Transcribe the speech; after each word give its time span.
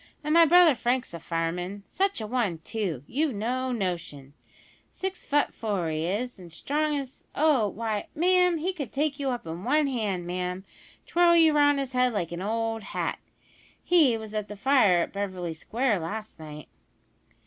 An' 0.23 0.33
my 0.33 0.45
brother 0.45 0.73
Frank's 0.73 1.13
a 1.13 1.19
fireman. 1.19 1.83
Such 1.85 2.19
a 2.21 2.25
one, 2.25 2.57
too, 2.63 3.03
you've 3.05 3.35
no 3.35 3.71
notion; 3.71 4.33
six 4.91 5.23
fut 5.23 5.53
four 5.53 5.89
he 5.89 6.07
is, 6.07 6.39
an' 6.39 6.47
as 6.47 6.55
strong 6.55 6.97
as 6.97 7.27
oh, 7.35 7.67
why, 7.67 8.07
ma'am, 8.15 8.57
he 8.57 8.73
could 8.73 8.91
take 8.91 9.19
you 9.19 9.29
up 9.29 9.45
in 9.45 9.63
one 9.63 9.85
hand, 9.85 10.25
ma'am, 10.25 10.65
an' 10.65 11.03
twirl 11.05 11.35
you 11.35 11.53
round 11.53 11.77
his 11.77 11.91
head 11.93 12.13
like 12.13 12.31
an 12.31 12.41
old 12.41 12.81
hat! 12.81 13.19
He 13.83 14.17
was 14.17 14.33
at 14.33 14.47
the 14.47 14.57
fire 14.57 15.03
in 15.03 15.11
Beverly 15.11 15.53
Square 15.53 15.99
last 15.99 16.39
night." 16.39 16.67